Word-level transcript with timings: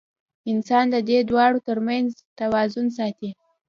انسان 0.51 0.85
د 0.93 0.95
دې 1.09 1.19
دواړو 1.29 1.59
تر 1.67 1.77
منځ 1.87 2.09
توازن 2.39 2.87
ساتي. 2.97 3.29